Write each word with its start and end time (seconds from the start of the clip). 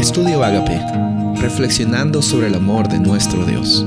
Estudio 0.00 0.42
Agape, 0.42 0.80
reflexionando 1.42 2.22
sobre 2.22 2.46
el 2.46 2.54
amor 2.54 2.88
de 2.88 2.98
nuestro 2.98 3.44
Dios. 3.44 3.84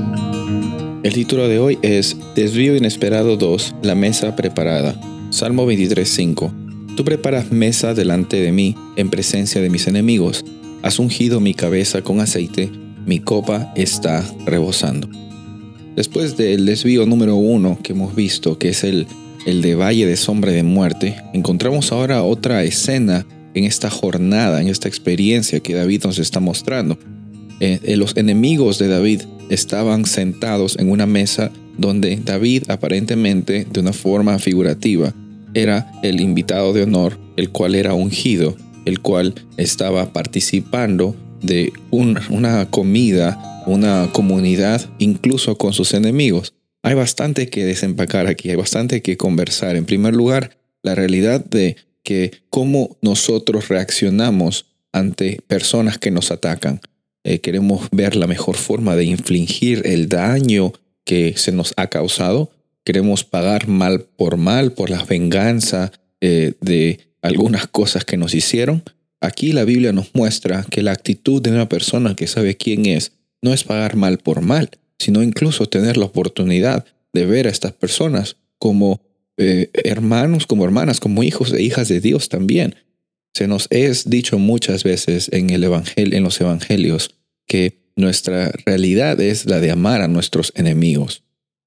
El 1.02 1.12
título 1.12 1.48
de 1.48 1.58
hoy 1.58 1.76
es 1.82 2.16
Desvío 2.36 2.76
Inesperado 2.76 3.36
2, 3.36 3.74
la 3.82 3.96
mesa 3.96 4.36
preparada. 4.36 4.94
Salmo 5.30 5.66
23:5. 5.66 6.52
Tú 6.96 7.04
preparas 7.04 7.50
mesa 7.50 7.94
delante 7.94 8.36
de 8.36 8.52
mí 8.52 8.76
en 8.94 9.10
presencia 9.10 9.60
de 9.60 9.68
mis 9.70 9.88
enemigos. 9.88 10.44
Has 10.82 11.00
ungido 11.00 11.40
mi 11.40 11.52
cabeza 11.52 12.02
con 12.02 12.20
aceite, 12.20 12.70
mi 13.04 13.18
copa 13.18 13.72
está 13.74 14.24
rebosando. 14.46 15.08
Después 15.96 16.36
del 16.36 16.64
desvío 16.64 17.06
número 17.06 17.34
uno 17.34 17.76
que 17.82 17.92
hemos 17.92 18.14
visto, 18.14 18.56
que 18.56 18.68
es 18.68 18.84
el, 18.84 19.08
el 19.46 19.62
de 19.62 19.74
Valle 19.74 20.06
de 20.06 20.16
Sombra 20.16 20.52
de 20.52 20.62
Muerte, 20.62 21.16
encontramos 21.32 21.90
ahora 21.90 22.22
otra 22.22 22.62
escena 22.62 23.26
en 23.54 23.64
esta 23.64 23.90
jornada, 23.90 24.60
en 24.60 24.68
esta 24.68 24.88
experiencia 24.88 25.60
que 25.60 25.74
David 25.74 26.02
nos 26.04 26.18
está 26.18 26.40
mostrando. 26.40 26.98
Eh, 27.60 27.80
eh, 27.82 27.96
los 27.96 28.16
enemigos 28.16 28.78
de 28.78 28.88
David 28.88 29.22
estaban 29.48 30.04
sentados 30.04 30.76
en 30.78 30.90
una 30.90 31.06
mesa 31.06 31.50
donde 31.78 32.16
David 32.24 32.64
aparentemente 32.68 33.66
de 33.70 33.80
una 33.80 33.92
forma 33.92 34.38
figurativa 34.38 35.14
era 35.54 35.92
el 36.02 36.20
invitado 36.20 36.72
de 36.72 36.82
honor, 36.82 37.18
el 37.36 37.50
cual 37.50 37.74
era 37.74 37.94
ungido, 37.94 38.56
el 38.84 39.00
cual 39.00 39.34
estaba 39.56 40.12
participando 40.12 41.16
de 41.42 41.72
una 41.90 42.70
comida, 42.70 43.62
una 43.66 44.10
comunidad, 44.12 44.84
incluso 44.98 45.56
con 45.56 45.72
sus 45.72 45.94
enemigos. 45.94 46.54
Hay 46.82 46.94
bastante 46.94 47.48
que 47.48 47.64
desempacar 47.64 48.26
aquí, 48.26 48.50
hay 48.50 48.56
bastante 48.56 49.00
que 49.00 49.16
conversar. 49.16 49.76
En 49.76 49.84
primer 49.84 50.14
lugar, 50.14 50.58
la 50.82 50.94
realidad 50.94 51.44
de 51.44 51.76
que 52.04 52.42
cómo 52.50 52.96
nosotros 53.02 53.68
reaccionamos 53.68 54.66
ante 54.92 55.40
personas 55.48 55.98
que 55.98 56.12
nos 56.12 56.30
atacan. 56.30 56.80
Eh, 57.24 57.40
queremos 57.40 57.88
ver 57.90 58.14
la 58.14 58.28
mejor 58.28 58.56
forma 58.56 58.94
de 58.94 59.04
infligir 59.04 59.82
el 59.86 60.08
daño 60.08 60.72
que 61.04 61.34
se 61.36 61.50
nos 61.50 61.72
ha 61.76 61.88
causado. 61.88 62.52
Queremos 62.84 63.24
pagar 63.24 63.66
mal 63.66 64.02
por 64.04 64.36
mal 64.36 64.72
por 64.72 64.90
la 64.90 65.02
venganza 65.02 65.90
eh, 66.20 66.52
de 66.60 67.00
algunas 67.22 67.66
cosas 67.66 68.04
que 68.04 68.18
nos 68.18 68.34
hicieron. 68.34 68.84
Aquí 69.20 69.52
la 69.52 69.64
Biblia 69.64 69.92
nos 69.92 70.14
muestra 70.14 70.64
que 70.70 70.82
la 70.82 70.92
actitud 70.92 71.40
de 71.40 71.50
una 71.50 71.68
persona 71.68 72.14
que 72.14 72.26
sabe 72.26 72.56
quién 72.56 72.84
es 72.84 73.12
no 73.40 73.54
es 73.54 73.64
pagar 73.64 73.96
mal 73.96 74.18
por 74.18 74.42
mal, 74.42 74.70
sino 74.98 75.22
incluso 75.22 75.66
tener 75.66 75.96
la 75.96 76.04
oportunidad 76.04 76.84
de 77.14 77.24
ver 77.24 77.46
a 77.46 77.50
estas 77.50 77.72
personas 77.72 78.36
como 78.58 79.00
eh, 79.36 79.70
hermanos, 79.72 80.46
como 80.46 80.64
hermanas, 80.64 81.00
como 81.00 81.22
hijos 81.22 81.52
e 81.52 81.62
hijas 81.62 81.88
de 81.88 82.00
Dios 82.00 82.28
también. 82.28 82.76
Se 83.34 83.48
nos 83.48 83.66
es 83.70 84.08
dicho 84.08 84.38
muchas 84.38 84.84
veces 84.84 85.28
en, 85.32 85.50
el 85.50 85.64
en 85.64 86.22
los 86.22 86.40
evangelios 86.40 87.16
que 87.46 87.84
nuestra 87.96 88.52
realidad 88.64 89.20
es 89.20 89.46
la 89.46 89.60
de 89.60 89.70
amar 89.70 90.02
a 90.02 90.08
nuestros 90.08 90.52
enemigos, 90.56 91.24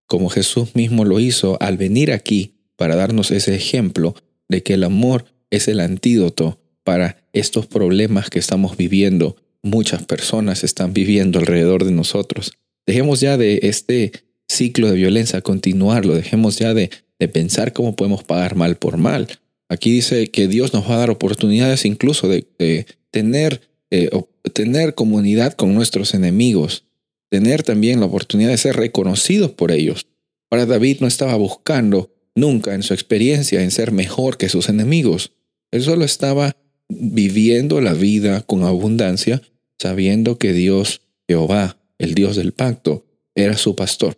como 0.08 0.30
Jesús 0.30 0.76
mismo 0.76 1.06
lo 1.06 1.20
hizo 1.20 1.58
al 1.62 1.78
venir 1.78 2.12
aquí 2.12 2.56
para 2.76 2.96
darnos 2.96 3.32
ese 3.32 3.56
ejemplo 3.56 4.16
de 4.48 4.64
que 4.64 4.74
el 4.74 4.84
amor 4.84 5.26
es 5.50 5.68
el 5.68 5.80
antídoto 5.80 6.60
para 6.84 7.26
estos 7.34 7.68
problemas 7.68 8.30
que 8.30 8.40
estamos 8.40 8.78
viviendo. 8.78 9.36
Muchas 9.62 10.06
personas 10.06 10.64
están 10.64 10.94
viviendo 10.94 11.40
alrededor 11.40 11.84
de 11.84 11.92
nosotros. 11.92 12.54
Dejemos 12.86 13.20
ya 13.20 13.38
de 13.38 13.60
este 13.64 14.14
ciclo 14.48 14.88
de 14.90 14.96
violencia 14.96 15.42
continuarlo, 15.42 16.16
dejemos 16.16 16.58
ya 16.58 16.74
de 16.74 16.90
de 17.20 17.28
pensar 17.28 17.74
cómo 17.74 17.96
podemos 17.96 18.24
pagar 18.24 18.56
mal 18.56 18.78
por 18.78 18.98
mal. 18.98 19.28
Aquí 19.70 19.92
dice 19.92 20.28
que 20.28 20.48
Dios 20.48 20.74
nos 20.74 20.90
va 20.90 20.96
a 20.96 21.00
dar 21.00 21.10
oportunidades 21.10 21.86
incluso 21.86 22.28
de, 22.28 22.86
tener, 23.12 23.62
eh, 23.92 24.10
tener 24.54 24.96
comunidad 24.96 25.54
con 25.54 25.74
nuestros 25.74 26.14
enemigos, 26.14 26.86
tener 27.30 27.64
también 27.64 28.00
la 28.00 28.06
oportunidad 28.06 28.50
de 28.50 28.58
ser 28.58 28.76
reconocidos 28.76 29.52
por 29.52 29.72
ellos. 29.72 30.08
Ahora 30.50 30.66
David 30.66 30.98
no 31.02 31.08
estaba 31.08 31.36
buscando 31.36 32.14
nunca 32.36 32.76
en 32.76 32.84
su 32.84 32.94
experiencia 32.94 33.62
en 33.62 33.72
ser 33.72 33.92
mejor 33.92 34.38
que 34.38 34.48
sus 34.48 34.70
enemigos. 34.70 35.34
Él 35.72 35.84
solo 35.84 36.06
estaba 36.06 36.56
viviendo 36.88 37.82
la 37.82 37.94
vida 37.94 38.42
con 38.42 38.64
abundancia, 38.64 39.42
sabiendo 39.78 40.38
que 40.38 40.54
Dios, 40.54 41.02
Jehová, 41.28 41.78
el 41.98 42.14
Dios 42.14 42.38
del 42.38 42.54
pacto, 42.54 43.06
era 43.36 43.58
su 43.58 43.76
pastor. 43.76 44.18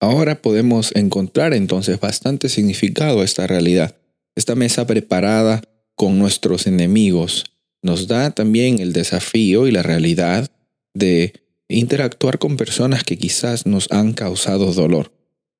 Ahora 0.00 0.42
podemos 0.42 0.94
encontrar 0.94 1.54
entonces 1.54 1.98
bastante 1.98 2.48
significado 2.48 3.20
a 3.20 3.24
esta 3.24 3.46
realidad. 3.46 3.96
Esta 4.34 4.54
mesa 4.54 4.86
preparada 4.86 5.62
con 5.94 6.18
nuestros 6.18 6.66
enemigos 6.66 7.44
nos 7.82 8.06
da 8.06 8.30
también 8.30 8.78
el 8.80 8.92
desafío 8.92 9.66
y 9.66 9.70
la 9.70 9.82
realidad 9.82 10.50
de 10.92 11.32
interactuar 11.68 12.38
con 12.38 12.56
personas 12.56 13.04
que 13.04 13.16
quizás 13.16 13.66
nos 13.66 13.90
han 13.90 14.12
causado 14.12 14.72
dolor. 14.72 15.12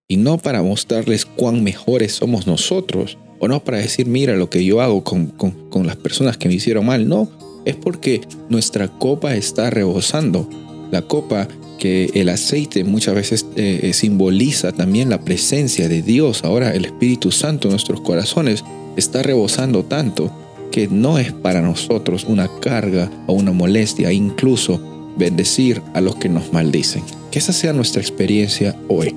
Y 0.08 0.18
no 0.18 0.38
para 0.38 0.62
mostrarles 0.62 1.24
cuán 1.24 1.64
mejores 1.64 2.12
somos 2.12 2.46
nosotros, 2.46 3.18
o 3.38 3.48
no 3.48 3.64
para 3.64 3.78
decir, 3.78 4.06
mira 4.06 4.36
lo 4.36 4.50
que 4.50 4.64
yo 4.64 4.80
hago 4.80 5.02
con, 5.02 5.26
con 5.26 5.86
las 5.86 5.96
personas 5.96 6.36
que 6.36 6.48
me 6.48 6.54
hicieron 6.54 6.86
mal, 6.86 7.08
no, 7.08 7.30
es 7.64 7.74
porque 7.74 8.20
nuestra 8.48 8.88
copa 8.88 9.34
está 9.34 9.70
rebosando. 9.70 10.48
La 10.92 11.02
copa 11.02 11.48
que 11.78 12.10
el 12.14 12.28
aceite 12.28 12.84
muchas 12.84 13.14
veces 13.14 13.46
eh, 13.56 13.90
simboliza 13.92 14.72
también 14.72 15.10
la 15.10 15.20
presencia 15.20 15.88
de 15.88 16.02
Dios. 16.02 16.44
Ahora 16.44 16.74
el 16.74 16.84
Espíritu 16.84 17.30
Santo 17.30 17.68
en 17.68 17.72
nuestros 17.72 18.00
corazones 18.00 18.64
está 18.96 19.22
rebosando 19.22 19.84
tanto 19.84 20.30
que 20.70 20.88
no 20.88 21.18
es 21.18 21.32
para 21.32 21.62
nosotros 21.62 22.24
una 22.24 22.48
carga 22.60 23.10
o 23.26 23.32
una 23.32 23.52
molestia, 23.52 24.12
incluso 24.12 24.80
bendecir 25.16 25.82
a 25.94 26.00
los 26.00 26.16
que 26.16 26.28
nos 26.28 26.52
maldicen. 26.52 27.02
Que 27.30 27.38
esa 27.38 27.52
sea 27.52 27.72
nuestra 27.72 28.00
experiencia 28.00 28.76
hoy. 28.88 29.14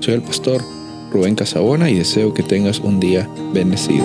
Soy 0.00 0.14
el 0.14 0.22
pastor 0.22 0.62
Rubén 1.10 1.34
Casabona 1.34 1.90
y 1.90 1.94
deseo 1.94 2.32
que 2.32 2.42
tengas 2.42 2.78
un 2.78 3.00
día 3.00 3.28
bendecido. 3.52 4.04